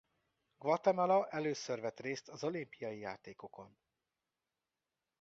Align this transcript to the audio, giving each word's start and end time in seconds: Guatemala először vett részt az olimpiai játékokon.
Guatemala 0.57 1.27
először 1.29 1.79
vett 1.79 1.99
részt 1.99 2.29
az 2.29 2.43
olimpiai 2.43 2.99
játékokon. 2.99 3.77